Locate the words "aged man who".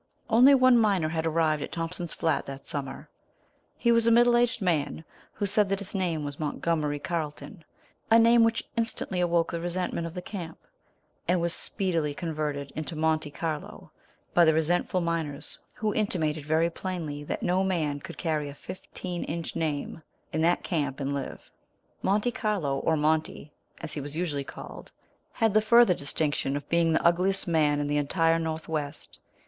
4.35-5.45